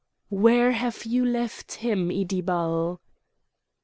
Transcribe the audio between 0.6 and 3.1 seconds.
have you left him, Iddibal?"